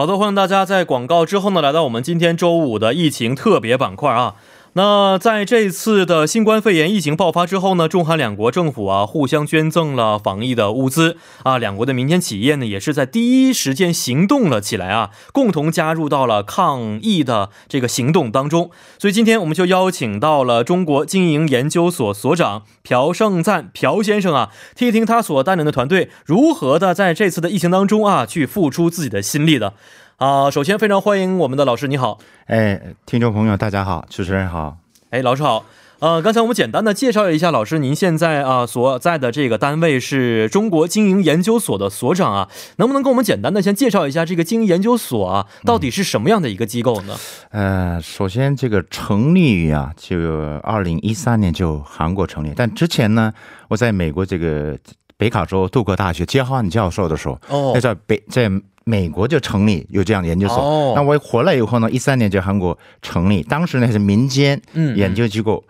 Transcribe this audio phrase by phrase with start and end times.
[0.00, 4.34] 好的，欢迎大家在广告之后呢，来到我们今天周五的疫情特别板块啊。
[4.74, 18.70] 那在这次的新冠肺炎疫情爆发之后呢，中韩两国政府啊互相捐赠了防疫的物资啊，两国的民间企业呢也是在第一时间行动了起来啊，共同加入到了抗疫的这个行动当中。
[19.00, 29.74] 所以今天我们就邀请到了中国经营研究所所长朴胜赞朴先生啊，听一听他所带领的团队如何的在这次的疫情当中啊去付出自己的心力的。
[30.20, 32.18] 啊，首先非常欢迎我们的老师，你好。
[32.44, 34.76] 哎，听众朋友，大家好，主持人好。
[35.08, 35.64] 哎，老师好。
[36.00, 47.16] 呃，刚才我们简单的介绍一下，老师您现在啊所在的这个单位是中国经营研究所的所长啊，能不能跟我们简单的先介绍一下这个经营研究所啊，到底是什么样的一个机构呢？
[47.52, 50.18] 呃，首先这个成立于啊，就
[50.62, 53.32] 二零一三年就韩国成立，但之前呢，
[53.68, 54.76] 我在美国这个
[55.16, 58.50] 北卡州杜克大学接汉教授的时候，哦，在北在。
[58.84, 64.60] 美国就成立有这样的研究所，那我回来以后呢，一三年就韩国成立，当时呢是民间
[64.96, 65.62] 研究机构，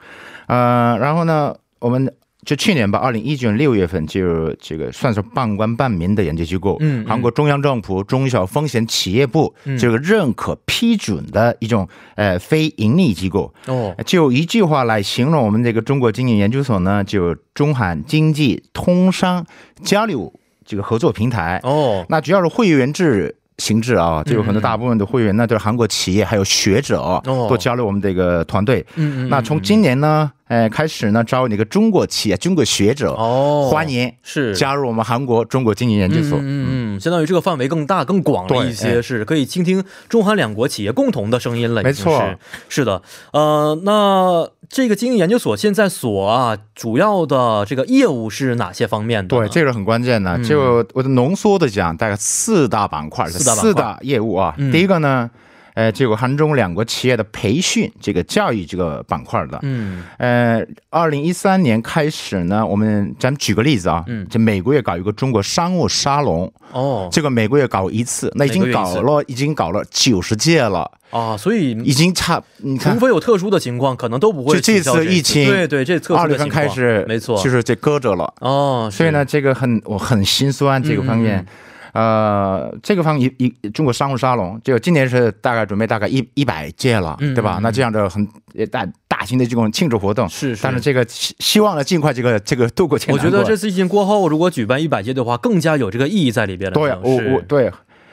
[0.47, 2.11] 呃，然后呢，我们
[2.47, 19.45] 就去年吧，二零一九年六月份就这个算是半官半民的研究机构，嗯，韩国中央政府中小风险企业部这个认可批准的一种呃非盈利机构，哦，就一句话来形容我们这个中国经济研究所呢，就中韩经济通商
[19.83, 20.33] 交流。
[20.71, 28.87] 这个合作平台哦，那主要是会员制形式啊，就有很多大部分的会员，那都是韩国企业还有学者哦，都加入我们这个团队。
[28.95, 30.31] 嗯嗯，那从今年呢？
[30.47, 36.39] 哎，开始呢，招那个中国企业、中国学者哦，欢迎是加入我们韩国中国经营研究所。
[36.41, 41.83] 嗯嗯，相当于这个范围更大、更广了一些，是可以倾听中韩两国企业共同的声音了。
[41.85, 42.35] 没错，
[42.69, 43.01] 是的。
[43.33, 49.37] 呃，那这个经营研究所现在所啊，主要的这个业务是哪些方面的？
[49.37, 50.43] 对，这个很关键的。
[50.43, 54.55] 就我的浓缩的讲，大概四大板块，四大业务啊。
[54.73, 55.29] 第一个呢。
[55.75, 70.91] 呃，这个韩中两国企业的培训，这个教育这个板块的，嗯，呃，二零一三年开始呢，我们咱们举个例子啊，嗯，就每个月搞一个中国商务沙龙，哦，这个每个月搞一次，那已经搞了，已经搞了九十届了。
[71.11, 74.55] 啊，所以已经差，你看，除非有特殊的情况，可能都不会。
[74.55, 78.33] 就这次疫情，对对，这特二月份开始，没错，就是这搁着了。
[78.39, 81.45] 哦，所以呢，这个很我很心酸这个方面。
[81.93, 87.59] 呃，这个方一一中国商务沙龙，就今年是大概准备大概一一百届了，对吧？
[87.63, 88.27] 那这样的很
[88.71, 92.99] 大大型的这种庆祝活动是，是但是这个希希望呢，尽快这个这个度过。
[93.09, 96.75] 我觉得这次疫情过后，如果举办一百届的话，更加有这个意义在里边了。
[96.75, 97.71] 对，我我对，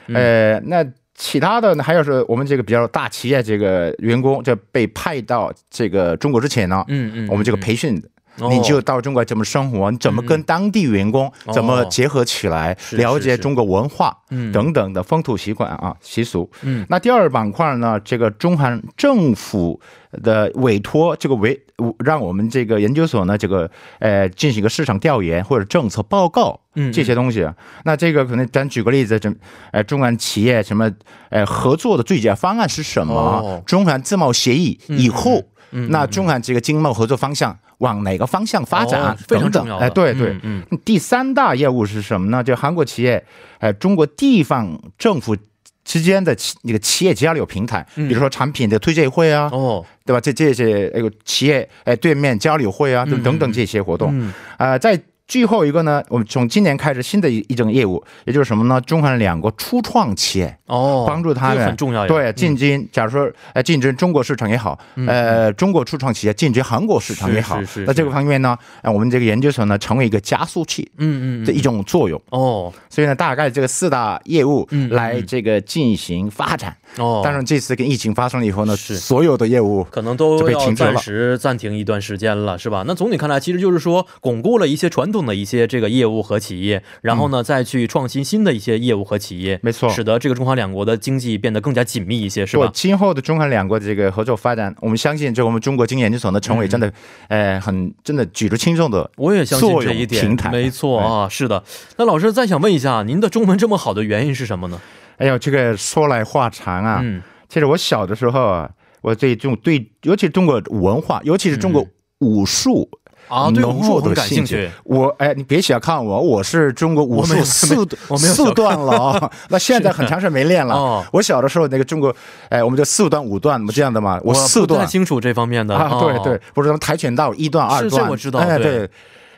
[0.08, 0.84] 呃，那
[1.14, 8.02] 其他的呢，还有是我们这个比较大企业这个员工就被派到这个中国之前呢，嗯嗯，我们这个培训。
[8.50, 9.90] 你就到中国怎么生活？
[9.90, 12.76] 你怎么跟当地员工怎么结合起来？
[12.92, 14.16] 了解中国文化
[14.52, 16.48] 等等的风土习惯啊习俗。
[16.62, 17.98] 嗯，那第二板块呢？
[18.04, 19.80] 这个中韩政府
[20.22, 21.60] 的委托，这个委
[22.04, 27.46] 让我们这个研究所呢，这个呃进行一个市场调研或者政策报告，嗯，这些东西。
[27.84, 29.32] 那这个可能咱举个例子，这
[29.72, 30.90] 呃中韩企业什么
[31.30, 33.62] 呃合作的最佳方案是什么？
[33.66, 35.42] 中韩自贸协议以后。
[35.70, 39.16] 那中韩这个经贸合作方向往哪个方向发展？
[39.16, 39.76] 非常重要。
[39.78, 40.62] 哎，对对，嗯。
[40.84, 42.42] 第三大业务是什么呢？
[42.42, 43.24] 就韩国企业，
[43.58, 45.36] 哎，中国地方政府
[45.84, 50.20] 之间的企那个企业交流平台，比如说产品的推介会啊，哦，对吧？
[50.20, 55.00] 这这些那个企业哎对面交流会啊，等等等这些活动，啊，在。
[55.28, 58.80] 最后一个呢，我们从今年开始新的一一种业务，也就是什么呢？
[58.80, 62.88] 中韩两国初创企业哦，帮助他们很重要对进军。
[62.90, 72.72] 假如说呃进军中国市场也好，呃中国初创企业进军韩国市场也好，那这个方面呢，我们这个研究所呢成为一个加速器，嗯嗯的一种作用哦。
[72.88, 76.74] 所以呢，大概这个四大业务来这个进行发展。
[76.96, 82.84] 哦，但是这次跟疫情发生了以后呢，是所有的业务可能都要暂时暂停一段时间了，是吧？
[82.86, 92.70] 那总体看来，其实就是说巩固了一些传统的一些这个业务和企业，然后呢再去创新新的一些业务和企业，没错，使得这个中韩两国的经济变得更加紧密一些，是吧？
[92.72, 96.92] 今后的中韩两国的这个合作发展，我们相信，就我们中国经研究所呢成为真的，
[97.28, 101.62] 呃，很真的举足轻重的，我也相信这一点，没错啊，是的。
[101.96, 104.80] 那老师再想问一下，您的中文这么好的原因是什么呢？
[105.18, 107.00] 哎呦，这个说来话长啊。
[107.02, 108.70] 嗯，其实我小的时候啊，
[109.02, 111.84] 我对中对，尤其是中国文化，尤其是中国
[112.20, 112.88] 武术
[113.28, 114.70] 啊，对武术很感兴趣。
[114.84, 117.84] 我哎，你别小看我，我是中国武术四
[118.16, 119.30] 四段了啊。
[119.50, 121.04] 那现在很长时间没练了。
[121.12, 122.14] 我小的时候那个中国，
[122.48, 124.20] 哎，我们叫四段五段，不这样的嘛？
[124.24, 124.78] 我四段。
[124.80, 125.74] 不太清楚这方面的。
[125.74, 128.04] 啊，对对，不是什么跆拳道一段二段。
[128.04, 128.38] 是，我知道。
[128.38, 128.88] 哎，对。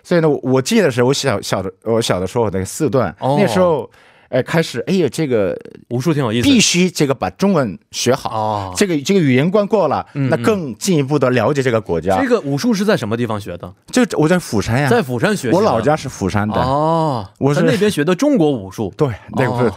[0.03, 3.91] 所以呢，我记得是我小小的，我小的时候那个四段，那时候。
[4.31, 8.73] 哎，开始，哎呀，这个武术挺有意思，必须这个把中文学好哦。
[8.77, 12.21] 这个这个语言关过了，那更进一步的了解这个国家。
[12.23, 13.73] 这个武术是在什么地方学的？
[13.91, 15.51] 就我在釜山呀，在釜山学。
[15.51, 18.95] 我老家是釜山的哦，我是那边学的中国武术。
[18.97, 19.75] 对，那个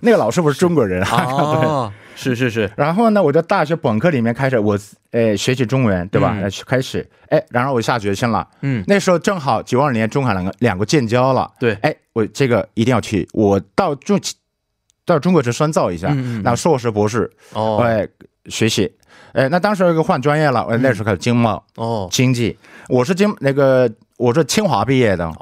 [0.00, 1.92] 那个老师不是中国人啊。
[2.16, 2.68] 是是是。
[2.76, 4.76] 然后呢，我在大学本科里面开始，我
[5.12, 6.36] 呃学习中文，对吧？
[6.66, 8.48] 开始，哎，然后我下决心了。
[8.62, 11.48] 嗯，那时候正好九二年中韩两个两个建交了。
[11.60, 14.18] 对，哎，我这个一定要去，我到中。
[15.08, 16.08] 到中国去深造一下，
[16.42, 18.04] 那硕士博士哦，哎，
[18.46, 18.92] 学习，
[19.34, 22.58] 哎，那当时又换专业了，我那时候开始经贸哦，经济，
[22.88, 25.32] 我是经那个我是清华毕业的，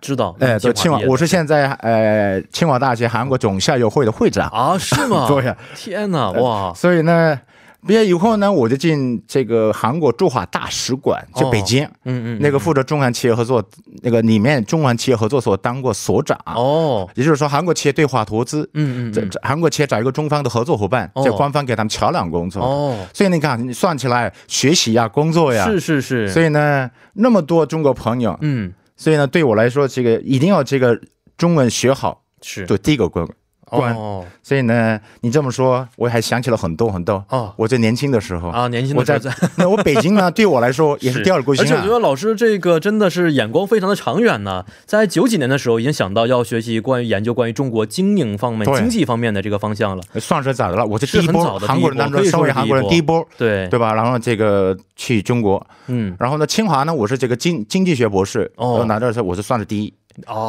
[0.00, 4.48] 知道，哎，对，清华，我是现在呃清华大学韩国总校友会的会长。
[4.48, 5.26] 啊，是吗？
[5.30, 7.38] 对，天哪，哇，所以呢。
[7.86, 13.64] 毕业以后呢，我就进这个韩国驻华大使馆，就北京，嗯嗯，那个负责中韩企业合作，
[14.02, 28.70] 那个里面中韩企业合作所当过所长，哦，也就是说韩国企业对华投资，嗯嗯，这韩国企业找一个中方的合作伙伴，叫官方给他们桥梁工作，哦，所以你看，你算起来学习呀，工作呀，是是是，所以呢，那么多中国朋友，嗯，
[29.00, 31.00] 所以呢，对我来说，这个一定要这个
[31.38, 33.26] 中文学好，是，就第一个关。
[33.70, 33.94] 关，
[34.42, 37.24] 所以呢，你这么说，我还想起了很多很多。
[37.28, 39.18] 哦，我在年轻的时候啊，年轻的我在
[39.56, 41.64] 那我北京呢， 对我来说也是第二故乡。
[41.64, 50.02] 而且我觉得老师这个真的是眼光非常的长远呢，在九几年的时候已经想到要学习关于研究关于中国经营方面、经济方面的这个方向了。
[50.18, 50.84] 算是咋的了？
[50.84, 53.94] 我是第一波韩国人当中稍微韩国人第一波，对对吧？
[53.94, 59.94] 然后这个去中国，嗯，然后呢，清华呢，我是这个经经济学博士，哦，拿到时候我是算是第一。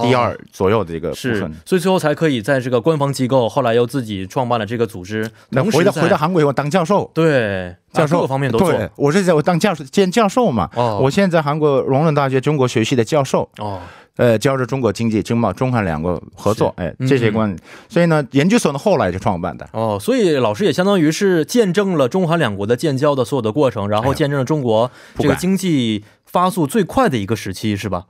[0.04, 5.30] 第二左右的一个部分，所以最后才可以在这个官方机构，后来又自己创办了这个组织。
[5.50, 8.74] 那回到回到韩国以后当教授，对教授各方面都做。
[8.96, 10.70] 我是在我当教授兼教授嘛。
[10.76, 13.48] 哦，我现在在韩国荣仁大学中国学系的教授。
[13.60, 13.80] 哦，
[14.18, 17.56] 呃，教着中国经济经贸中韩两国合作，哎，这些关。
[17.88, 19.68] 所以呢，研究所呢后来就创办的。
[19.74, 28.06] 哦，所以老师也相当于是见证了中韩两国的建交的所有的过程，然后见证了中国这个经济发速最快的一个时期，是吧？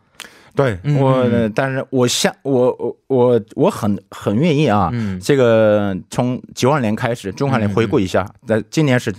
[0.56, 1.26] 对我，
[1.56, 4.92] 但是我想，我我我我很很愿意啊。
[5.22, 9.14] 这个从九二年开始，中韩联回顾一下，那今年是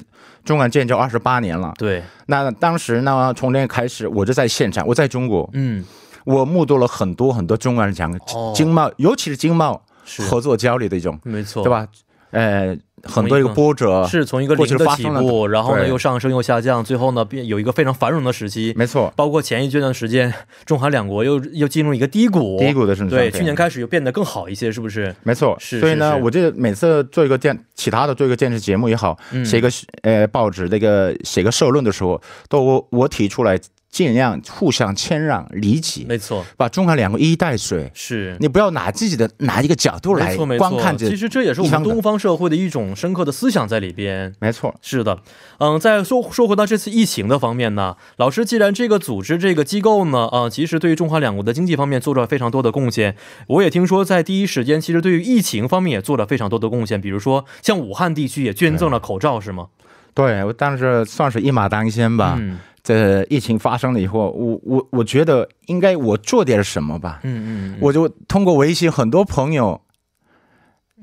[0.44, 1.72] 中韩建交二十八年了。
[1.78, 5.84] 对，那当时呢，从那开始，我就在现场，我在中国，嗯，
[6.24, 8.12] 我目睹了很多很多中韩讲
[8.54, 9.82] 经贸，尤其是经贸
[10.28, 11.86] 合作交流的一种，没错，对吧？
[12.30, 12.76] 呃。
[13.04, 18.72] 很多一个波折是从一个零的起步，然后呢又上升又下降，最后呢变有一个非常繁荣的时期。
[18.76, 20.32] 没错，包括前一阶段时间，
[20.64, 23.10] 中韩两国又又进入一个低谷，低谷的时候。
[23.10, 25.14] 对，去年开始又变得更好一些，是不是？
[25.22, 25.80] 没错，是。
[25.80, 29.68] 所以呢，我这每次做一个电，其他的做一个电视节目也好，写一个
[30.02, 33.58] 呃报纸那个写个社论的时候，都我我提出来。
[33.92, 37.90] 尽量互相谦让、理解，没错，把中韩两国一衣带水。
[37.92, 44.34] 是你不要拿自己的拿一个角度来观看其实这也是我们东方社会的一种深刻的思想在里边。
[44.40, 45.18] 没错，是的。
[45.58, 53.14] 嗯，再说说回到这次疫情的方面呢，老师，既然这个组织、这个机构呢，啊，其实对于中华两国的经济方面做出了非常多的贡献。
[53.48, 56.98] 我也听说，在第一时间，其实对于疫情方面也做了非常多的贡献。
[56.98, 59.66] 比如说，像武汉地区也捐赠了口罩，是吗？
[60.14, 62.38] 对，我当时算是一马当先吧。
[62.40, 62.58] 嗯。
[62.82, 67.20] 这疫情发生了以后，我我我觉得应该我做点什么吧。
[67.22, 69.80] 嗯嗯，我就通过微信，很多朋友，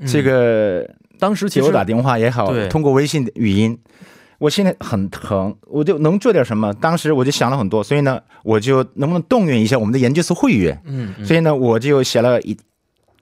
[0.05, 3.77] 这个当时给我打电话也好，通过微信语音，
[4.39, 6.74] 我现在很疼，我就能做点什么。
[6.74, 10.81] 当时我就想了很多，所以呢，我就能不能动员一下我们的研究所会员？
[10.86, 12.57] 嗯，所以呢，我就写了一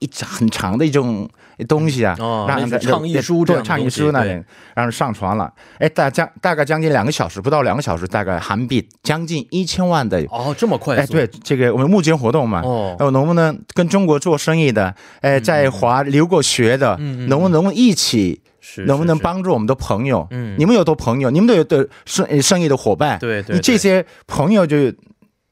[0.00, 1.28] 一很长的一种。
[1.66, 2.14] 东西啊，
[2.46, 4.30] 让倡议书对倡议书那里，
[4.76, 5.52] 然后上传了。
[5.80, 10.96] 哎，大将大概将近两个小时，不到两个小时，大概韩币将近一千万的哦，这么快？
[10.96, 20.24] 哎，对，这个我们募捐活动嘛，哦，能不能跟中国做生意的，哎，在华留过学的，嗯能不能一起，是能不能帮助我们的朋友？
[20.30, 24.76] 嗯，你们有多朋友，你们都有的生生意的伙伴，对对，你这些朋友就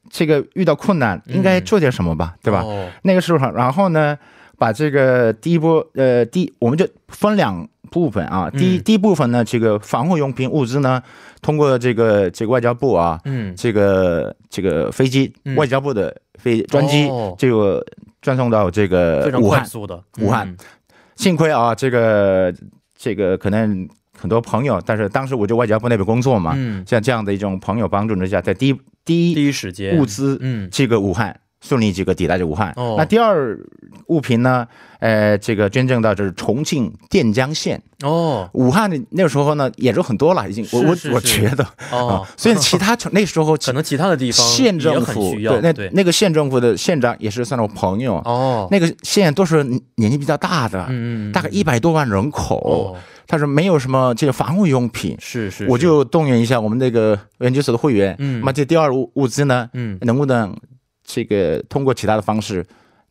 [0.09, 2.63] 这个遇到困难，应该做点什么吧，对吧？
[3.03, 4.17] 那个时候，然后呢？
[4.59, 8.49] 把这个第一波，呃，第我们就分两部分啊。
[8.49, 10.99] 第一第一部分呢，这个防护用品物资呢，
[11.43, 17.85] 通过这个这个外交部啊，嗯，这个这个飞机，外交部的飞专机，这个
[18.19, 19.63] 转送到这个武汉，
[20.21, 20.57] 武汉。
[21.15, 22.51] 幸亏啊，这个
[22.97, 23.87] 这个可能
[24.19, 31.39] 很多朋友，但是当时我就外交部那边工作嘛，嗯像这样的一种朋友帮助之下，在第一第一第一时间物资，嗯，这个武汉。
[31.59, 32.71] 顺利这个抵达这武汉。
[32.75, 33.57] 哦那第二
[34.05, 34.65] 物品呢？
[34.99, 37.81] 呃，这个捐赠到就是重庆垫江县。
[38.03, 40.65] 哦，武汉的那个时候呢，也就很多了，已经。
[40.71, 48.67] 我我我觉得哦，所以其他城那时候 可能其他的地方县政府对那那个县政府的县长也是算我朋友哦。
[48.69, 49.63] 那个县都是
[49.95, 52.95] 年纪比较大的，嗯大概一百多万人口，
[53.27, 60.55] 他说没有什么这个防护用品，是是，我就动员一下我们那个研究所的会员，嗯，那这第二物物资呢，嗯，能不能
[61.03, 62.65] 这个通过其他的方式？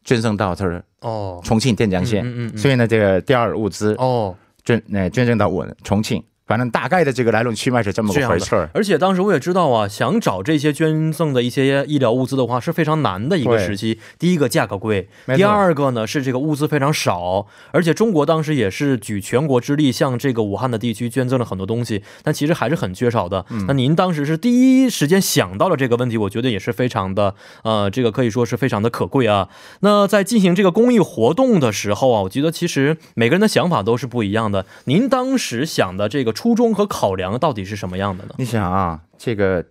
[0.05, 4.33] 捐赠到他说哦，重庆垫江县，嗯所以呢，这个第二物资哦，
[4.65, 6.23] 捐呃捐赠到我重庆。
[6.47, 13.99] 反正大概的这个来龙去脉是这么回事儿，而且当时我也知道啊，想找这些捐赠的一些医疗物资的话是非常难的一个时期。
[14.17, 23.45] 第一个价格贵，第二个呢是这个物资非常少，而且中国当时也是举全国之力向这个武汉的地区捐赠了很多东西，但其实还是很缺少的。
[23.67, 27.35] 那您当时是第一时间想到了这个问题，我觉得也是非常的
[27.65, 29.49] 呃，这个可以说是非常的可贵啊。
[29.81, 34.65] 那在进行这个公益活动的时候啊，我觉得其实每个人的想法都是不一样的。
[34.85, 36.36] 您当时想的这个。
[36.37, 38.35] 初衷和考量到底是什么样的呢？
[38.37, 39.65] 你想啊，这个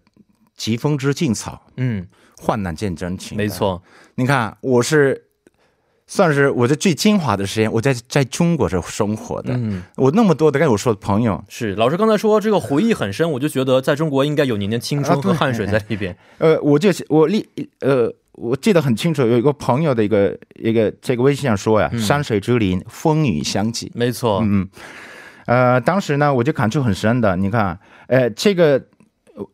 [0.57, 2.07] 疾风知劲草，嗯，
[2.41, 3.83] 患难见真情，没错。
[4.15, 5.25] 你看，我是
[6.07, 16.17] 算是我的最精华的时间，我在在中国这生活的，嗯，我那么多的跟我说的朋友，是老师刚才说这个回忆很深，我就觉得在中国应该有您的青春和汗水在里边。
[16.39, 17.47] 呃，我就我历
[17.81, 24.67] 呃，我记得很清楚，有一个朋友的一个一个这个微信上说呀，山水之林，风雨相济，没错，嗯。
[25.45, 27.35] 呃，当时呢，我就感触很深的。
[27.35, 28.81] 你看，呃，这个，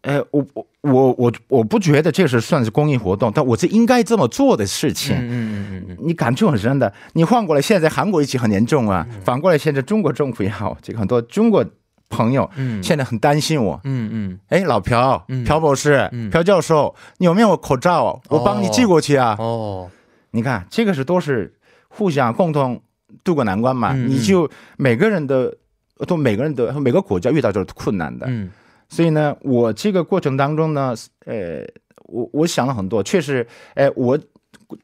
[0.02, 5.16] 呃，我我我我我不觉得这是算是公益活动，但我是应该这么做的事情。
[5.18, 6.92] 嗯嗯嗯嗯你感触很深的。
[7.14, 9.06] 你换过来，现在韩国疫情很严重啊。
[9.24, 11.66] 反过来，现在中国政府也好，这个很多中国
[12.10, 13.80] 朋友，嗯，现在很担心我。
[13.84, 14.40] 嗯嗯。
[14.48, 18.22] 哎，老朴，朴博士，朴教授，你有没有口罩？
[18.30, 19.36] 我帮你寄过去啊。
[19.38, 19.90] 哦。
[20.32, 21.54] 你看，这个是都是
[21.90, 22.82] 互相共同
[23.24, 23.94] 渡过难关嘛。
[23.94, 25.58] 你就每个人的。
[26.05, 28.50] 都每个人都每个国家遇到就是困难的，嗯，
[28.89, 31.65] 所以呢，我这个过程当中呢，呃，
[32.05, 34.20] 我我想了很多，确实，哎，我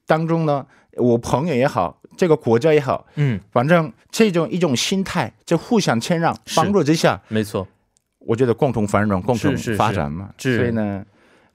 [0.06, 7.68] 当中呢，我朋友也好，这个国家也好，嗯，反正这种一种心态，就互相谦让、帮助之下，没错，
[8.20, 11.06] 我觉得共同繁荣、共同发展嘛，所以呢。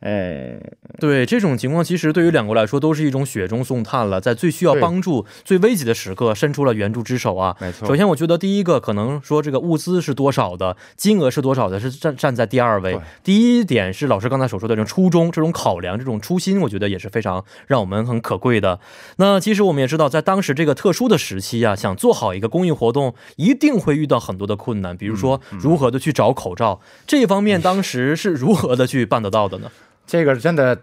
[0.03, 0.59] 哎，
[0.99, 7.57] 对这种情况，其实对于两国来说都是一种雪中送炭了，在最需要帮助、最危急的时刻伸出了援助之手啊！
[7.61, 7.87] 没错。
[7.87, 12.99] 首先，我觉得第一个可能说这个物资是多少的，金额是多少的，是站站在第二位。
[13.23, 18.81] 第一点是老师刚才所说的这种初衷、这种考量、这种初心，我觉得也是非常让我们很可贵的。
[19.19, 29.71] 那其实我们也知道，在当时这个特殊的时期啊，想做好一个公益活动，一定会遇到很多的困难，比如说如何的去找口罩，这方面当时是如何的去办得到的呢？
[30.13, 30.79] 这个真的，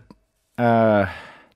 [0.55, 1.07] 呃，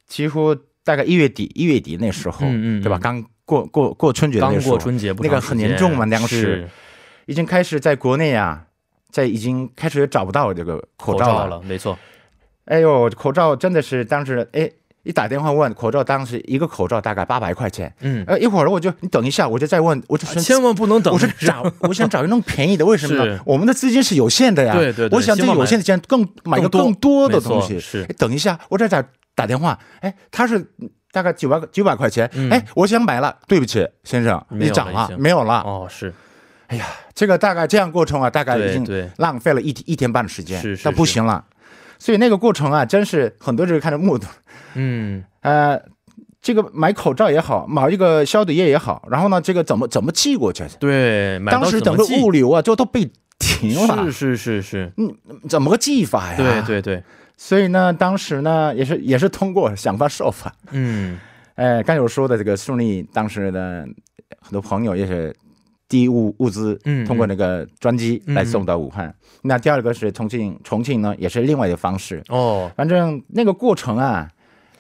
[0.06, 0.54] 几乎
[0.84, 3.00] 大概一月底，一月底那时候，嗯嗯，对吧？
[3.02, 6.70] 刚过过过春节刚过春节，那个很严重嘛，当时
[7.26, 8.68] 已经开始在国内啊，
[9.10, 11.98] 在已经开始找不到这个口罩了，没错。
[12.66, 14.70] 哎呦，口罩真的是当时哎。
[15.04, 17.94] 一打电话问口罩，当时一个口罩大概八百块钱。
[18.00, 21.14] 嗯，呃，一会儿我就你等一下，我就再问，我就千万不能等。
[21.14, 23.40] 我是找， 我想找一个那种便宜的，为什么呢？
[23.46, 24.74] 我们的资金是有限的呀。
[24.74, 25.18] 对对对。
[25.18, 27.78] 我想这有限的钱更买个更多的东西。
[27.80, 28.06] 是。
[28.18, 29.04] 等一下，我再打
[29.36, 29.78] 打电话。
[30.00, 30.66] 哎，他是
[31.12, 32.30] 大概九百九百块钱。
[32.50, 35.62] 哎，我想买了，对不起，先生，你涨了，没有了。
[35.66, 36.14] 哦，是。
[36.68, 40.62] 哎呀，这个大概这样过程啊，大概已经浪费了一一天半的时间。
[40.62, 40.84] 是是。
[40.86, 41.44] 那不行了，
[42.00, 44.26] 所以那个过程啊，真是很多人看着目睹。
[44.76, 45.24] 嗯。
[45.42, 45.82] 呃，
[46.42, 50.64] 这个买口罩也好，买一个消毒液也好，然后呢，这个怎么怎么寄过去？
[50.80, 54.06] 对，当时整个物流啊，就都被停了。
[54.06, 55.14] 是是是是，嗯，
[55.50, 56.38] 怎么个寄法呀？
[56.38, 57.04] 对对对，
[57.36, 60.54] 所以呢，当时呢，也是也是通过想方设法。
[60.72, 61.18] 嗯，
[61.56, 63.86] 哎，刚有说的这个顺利，当时的
[64.42, 65.36] 很多朋友也是
[65.90, 69.14] 第一物物资，嗯，通过那个专机来送到武汉。
[69.44, 72.24] 那第二个是重庆，重庆呢也是另外一个方式。
[72.30, 74.30] 哦，反正那个过程啊，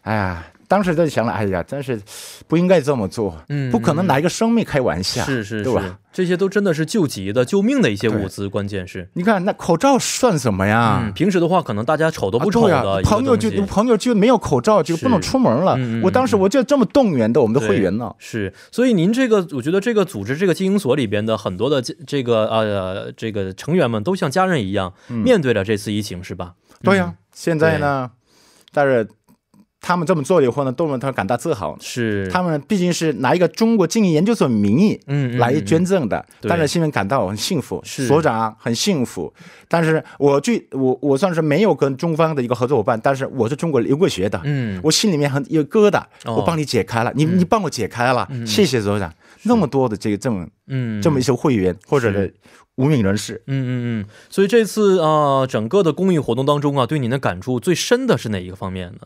[0.03, 0.45] 哎呀。
[0.65, 2.01] 当时就想了，哎呀，真是
[2.48, 6.00] 不应该这么做，嗯，不可能拿一个生命开玩笑，是是，对吧？
[6.12, 11.12] 这些都真的是救急的、救命的一些物资，关键是，你看那口罩算什么呀？
[11.13, 15.77] 平时的话，可能大家瞅都不瞅的，朋友就朋友就没有口罩就不能出门了。
[16.01, 18.12] 我当时我就这么动员的我们的会员呢。
[18.17, 26.53] 是，所以您这个，我觉得这个组织这个经营所里边的很多的这个呃这个成员们都像家人一样面对了这次疫情，是吧？
[26.81, 28.10] 对呀，现在呢，
[28.74, 29.07] 但是。
[29.84, 31.78] 他们这么做了以后呢，都让他感到自豪。
[31.82, 37.84] 是，他们毕竟是拿一个中国经营研究所名义，嗯，来捐赠的，但是心里感到很幸福。
[37.84, 39.32] 所长很幸福，
[39.68, 49.13] 但是我最我我算是没有跟中方的一个合作伙伴，但是我是中国留过学的，嗯，我心里面很有疙瘩，我帮你解开了，你你帮我解开了，谢谢所长。
[49.44, 51.02] 那么多的这个这么嗯。
[51.02, 52.34] 这么一些会员或者是
[52.75, 59.00] 无名人士，嗯嗯嗯，所以这次啊整个的公益活动当中啊，对您的感触最深的是哪一个方面呢？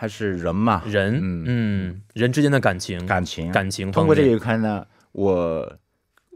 [0.00, 3.92] 还是人嘛，人，嗯，人之间的感情，感情，感情。
[3.92, 5.76] 通过这一看呢，我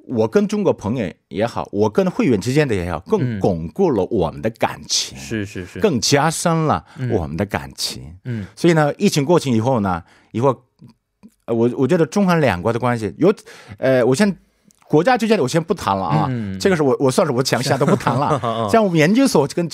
[0.06, 8.14] 我跟中国朋友也好，我跟会员之间的也好，更巩固了我们的感情，是是是，更加深了我们的感情。
[8.24, 10.02] 嗯，所以呢，疫情过去以后呢，
[10.32, 10.54] 以后，
[11.46, 13.32] 呃，我我觉得中韩两国的关系有，
[13.78, 14.36] 呃，我先
[14.86, 16.30] 国家之间的我先不谈了啊，
[16.60, 18.38] 这个是我我算是我想象都不谈了，
[18.70, 19.66] 像我们研究所跟。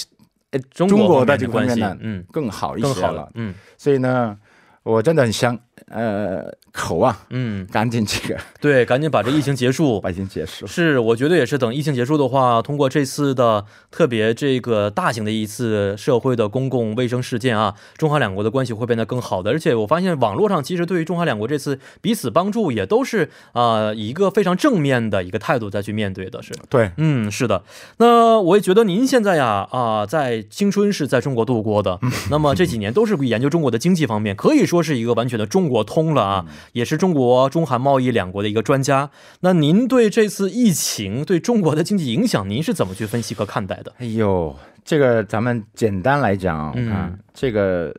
[0.50, 4.36] 呃，中国的这方面呢，嗯，更好一些了，嗯，所以呢，
[4.82, 5.56] 我真的很想，
[5.88, 6.52] 呃。
[6.72, 10.64] 口啊，嗯，赶紧这个，对，赶紧把这疫情结束， 把疫情结束。
[10.68, 19.50] 是，我觉得也是，等疫情结束的话，通过这次的特别这个大型的一次社会的公共卫生事件啊，中韩两国的关系会变得更好的。
[19.50, 27.64] 而且我发现网络上其实对于中韩两国这次彼此帮助也都是啊以一个非常正面的一个态度再去面对的，是对，嗯，是的。
[27.96, 31.98] 那我也觉得您现在呀啊，在青春是在中国度过的，
[32.30, 36.44] 那么这几年都是研究中国的经济方面，可以说是一个完全的中国通了啊。
[36.72, 39.10] 也是中国中韩贸易两国的一个专家，
[39.40, 43.94] 那您对这次疫情对中国的经济影响，您是怎么去分析和看待的？
[43.98, 47.94] 哎呦，这个咱们简单来讲啊，这个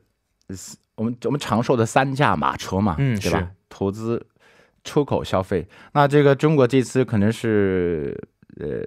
[0.95, 3.49] 我们我们常说的三驾马车嘛，嗯，对吧？
[3.69, 4.23] 投资、
[4.83, 5.65] 出口、消费。
[5.93, 8.21] 那这个中国这次可能是
[8.59, 8.85] 呃。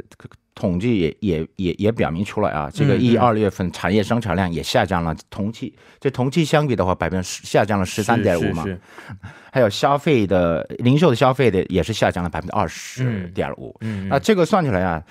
[0.57, 8.65] 统计也也也也表明出来啊，这个一二月份产业生产量也下降了，同期这同期相比的话，百分之下降了十三点五嘛，
[9.51, 15.03] 还有消费的零售的消费的也是下降了百分之二十点五，嗯，那这个算起来啊，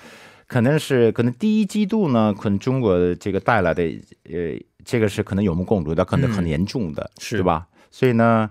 [0.46, 3.82] 可能是可能第一季度呢，可能中国这个带来的
[4.30, 7.66] 呃，这个是可能有目共睹的，可能很严重的，是吧？
[7.90, 8.48] 所以呢，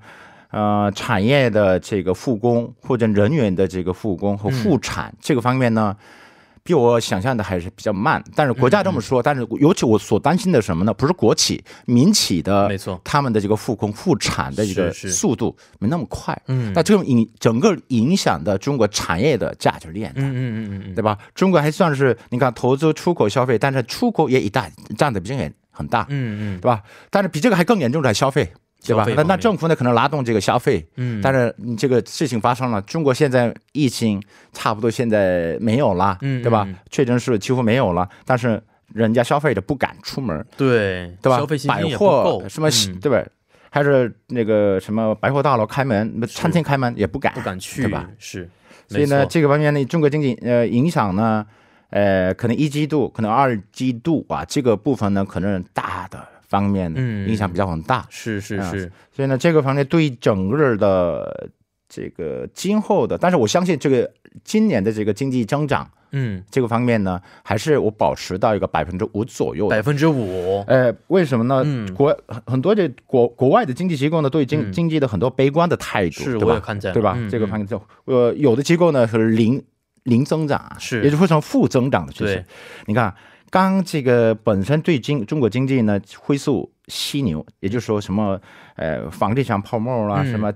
[0.53, 5.95] 呃，产业的这个复工或者人员的这个复工和复产这个方面呢。
[6.65, 10.93] 比我想象的还是比较慢，但是国家这么说，但是尤其我所担心的什么呢？
[10.93, 16.41] 不是国企、民企的，没错，他们的这个复工复产的一个速度没那么快。
[16.47, 20.13] 嗯，那这种影整个影响的中国产业的价值链。
[20.15, 21.17] 嗯嗯嗯嗯，对吧？
[21.35, 26.05] 中国还算是你看投资、出口、消费，但是出口也一大占的比这个很大。
[26.07, 26.81] 嗯嗯，对吧？
[27.09, 28.53] 但是比这个还更严重的消费。
[28.85, 29.05] 对吧？
[29.15, 29.75] 那那政府呢？
[29.75, 36.67] 可能拉动这个消费，嗯，但是你这个事情发生了，中国现在疫情差不多现在没有了，嗯，对吧？
[36.91, 38.61] 确诊数几乎没有了，但是
[38.93, 41.37] 人家消费者不敢出门，对，对吧？
[41.37, 42.69] 消费信心也不够，什么
[43.01, 43.25] 对吧？
[43.69, 48.07] 还是那个什么百货大楼开门，餐厅开门也不敢，不敢去，对吧？
[48.19, 48.49] 是，
[48.87, 51.45] 所以呢，这个方面呢，中国经济呃影响呢，
[51.89, 56.32] 呃，可能一季度，可能二季度啊，这个部分呢，可能大的。
[56.53, 56.93] 方面
[57.27, 61.49] 影响比较很大，是是是，所以呢，这个方面对整个的
[61.89, 64.07] 这个今后的，但是我相信这个
[64.43, 71.65] 今年的这个经济增长，嗯，这个方面呢，还是我保持到一个百分之五左右，百分之五，呃，为什么呢？
[71.95, 77.17] 国很多这国国外的经济机构呢，对经经济的很多悲观的态度，是，我也看见，对吧？
[77.31, 79.59] 这个方面就呃，有的机构呢是零
[80.03, 82.45] 零增长，是，也就是非常负增长的趋势，
[82.85, 83.11] 你看。
[83.53, 88.41] 刚这个本身对经中国经济呢恢复犀牛，也就是说什么
[88.77, 90.51] 呃房地产泡沫啦，什么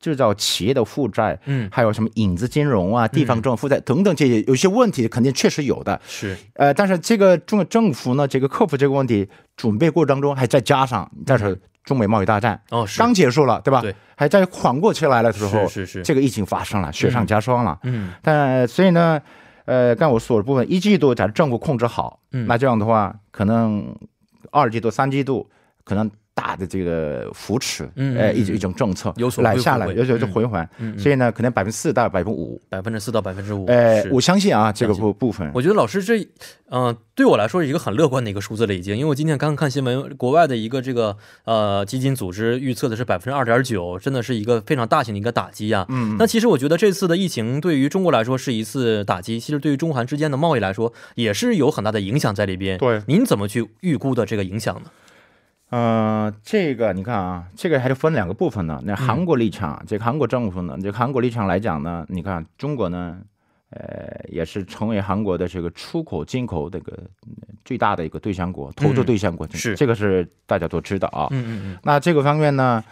[0.00, 6.34] 制造企业的负债，嗯，还有什么影子金融啊，地方政府负债等等这些有些问题肯定确实有的，是。
[6.54, 13.82] 呃，但是这个中国政府呢，这个克服这个问题准备过程当中，还再加上但是中美贸易大战哦刚结束了，对吧？
[13.82, 19.20] 对，还在缓过气来的时候，是是是，这个疫情发生了，雪上加霜了，嗯，但所以呢。
[19.70, 23.94] 呃，刚我说的部分，一季度假如政府控制好，嗯，那这样的话，可能
[24.50, 25.48] 二季度、三季度
[25.84, 26.10] 可能。
[26.34, 30.66] 大的这个扶持，呃，一种一种政策有所来下来，有所就回环，
[30.96, 36.26] 所以呢，可能百分之四到百分之五，百分之四到百分之五，呃，我相信啊，这个部部分，我觉得老师这，
[36.70, 45.84] 嗯，对我来说是一个很乐观的一个数字了，已经，因为我今天刚刚看新闻，国外的一个这个呃基金组织预测的是百分之二点九，真的是一个非常大型的一个打击啊。
[45.90, 52.78] 嗯，那其实我觉得这次的疫情对于中国来说是一次打击，其实对于中韩之间的贸易来说也是有很大的影响在里边。
[52.78, 54.90] 对，您怎么去预估的这个影响呢？
[55.70, 58.80] 嗯，这个你看啊，这个还是分两个部分呢。
[58.84, 63.18] 那韩国立场，这个韩国政府呢，这个韩国立场来讲呢，你看中国呢，
[63.70, 66.98] 呃，也是成为韩国的这个出口进口这个
[67.64, 71.28] 最大的一个对象国，投资对象国，是这个是大家都知道啊。
[71.30, 71.78] 嗯嗯嗯。
[71.84, 72.82] 那这个方面呢，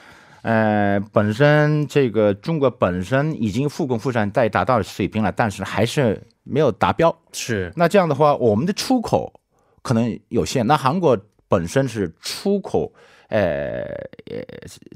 [0.42, 7.12] 呃，本身这个中国本身已经复工复产在达到水平了，但是还是没有达标。
[7.32, 7.72] 是。
[7.74, 9.40] 那这样的话，我们的出口
[9.82, 10.64] 可能有限。
[10.68, 12.92] 那韩国本身是出口，
[13.28, 13.84] 呃，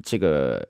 [0.04, 0.66] 这个。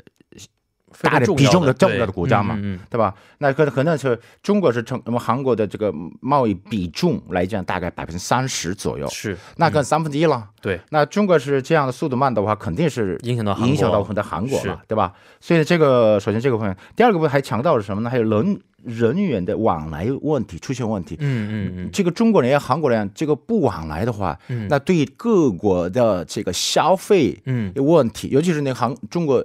[1.01, 2.59] 大的比重的重要的国家嘛，
[2.91, 3.15] 对吧？
[3.39, 10.49] 那可可能是中国是成那么韩国的这个贸易比重来讲，大概百分之三十左右，是那跟三分之一了。
[10.61, 15.13] 对，那中国是这样的速度慢的话，肯定是影响到影响到我们的韩国嘛，对吧？
[15.41, 18.11] 所以这个首先这个方面，第二个部分还强调了什么呢？
[18.11, 21.17] 还有人人员的往来问题出现问题。
[21.19, 29.45] 嗯嗯嗯，这个中国人、韩国人这个不往来的话，那对各国的这个消费嗯问题，尤其是那韩中国。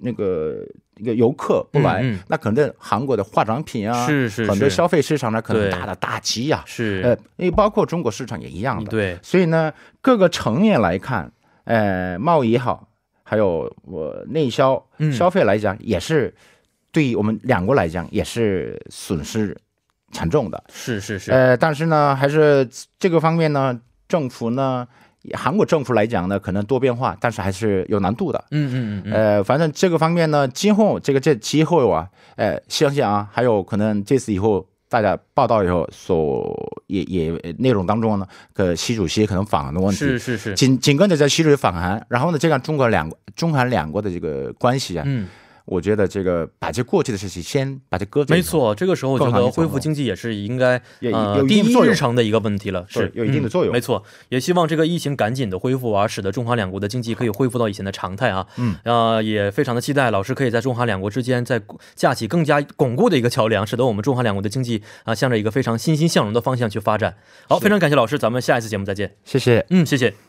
[0.00, 0.64] 那个
[0.96, 7.00] 一个游客不来，那可能韩国的化妆品啊，是是很多消费市场呢可能大的打击呀，是。
[7.04, 11.30] 呃，因为包括中国市场也一样的，对，所以呢，各个层面来看，
[11.64, 12.88] 呃，贸易也好，
[13.22, 16.34] 还有我内销消费来讲，也是
[16.90, 19.56] 对于我们两国来讲也是损失
[20.12, 24.86] 惨重的，是是是，呃，但是呢，还是这个方面呢，政府呢。
[25.34, 28.44] 韩国政府来讲呢，可能多变化，但是还是有难度的。
[28.50, 29.12] 嗯嗯嗯。
[29.12, 39.98] 呃，反正这个方面呢，今后这个这今后啊，呃，相信啊，还有可能这次以后大家报道以后所也也内容当中呢，个习主席可能访韩的问题。
[39.98, 40.54] 是是是。
[40.54, 45.04] 紧紧跟着在习主席访韩，然后呢，这样中国两中韩两国的这个关系啊。
[45.06, 45.28] 嗯。
[45.68, 48.32] 我觉得这个把这过去的事情先把这搁置。
[48.32, 50.80] 没错，这个时候我觉得恢复经济也是应该
[51.12, 53.72] 呃第一日程的一个问题了，是有一定的作用。
[53.72, 58.46] 没错，也希望这个疫情赶紧的恢复啊，使得中韩两国的经济可以恢复到以前的常态啊。
[58.56, 61.60] 嗯，呃，也非常的期待老师可以在中韩两国之间再
[61.94, 67.14] 架起更加巩固的一个桥梁，使得我们中韩两国的经济啊向着一个非常欣欣向荣的方向去发展。
[67.46, 69.14] 好，非常感谢老师，咱们下一次节目再见。
[69.24, 69.66] 谢谢。
[69.70, 70.27] 嗯，谢谢。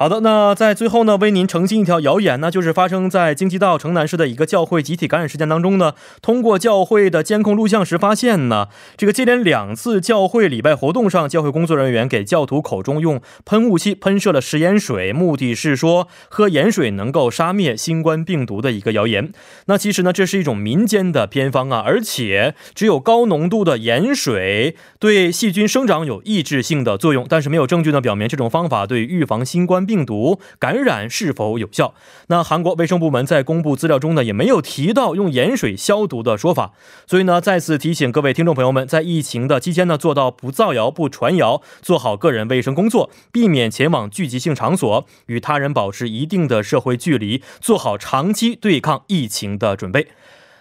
[0.00, 19.30] 好的，那在最后呢，为您澄清一条谣言呢，就是发生在京畿道城南市的一个教会集体感染事件当中呢，通过教会的监控录像时发现呢，这个接连两次教会礼拜活动上，教会工作人员给教徒口中用喷雾器喷射了食盐水，目的是说喝盐水能够杀灭新冠病毒的一个谣言。
[19.66, 29.86] 那其实呢，这是一种民间的偏方啊，而且只有高浓度的盐水对细菌生长有抑制性的作用，但是没有证据呢表明这种方法对预防新冠。
[29.90, 31.94] 病毒感染是否有效？
[32.28, 36.70] 那韩国卫生部门在公布资料中呢，也没有提到用盐水消毒的说法。
[37.08, 50.06] 所以呢，再次提醒各位听众朋友们，在疫情的期间呢，做到不造谣、不传谣，做好个人卫生工作，避免前往聚集性场所，与他人保持一定的社会距离，做好长期对抗疫情的准备。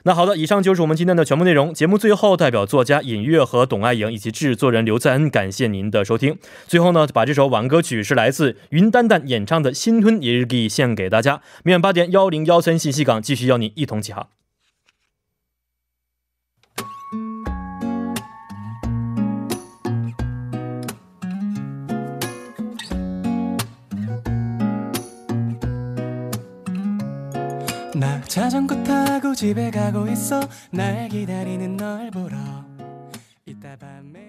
[0.03, 1.73] 那好的，以上就是我们今天的全部内容。
[1.73, 6.37] 节目最后，代表作家尹月和董爱颖以及制作人刘在恩，感谢您的收听。
[6.67, 11.41] 最后呢，把这首晚歌曲是来自云丹丹演唱的《新吞日记》献给大家。
[11.63, 14.38] 明晚八点幺零幺三信息港继续邀您一同起航。
[28.29, 30.39] 자전거 타고 집에 가고 있어.
[30.71, 32.37] 날 기다리는 널 보러.
[33.47, 34.28] 이따 밤에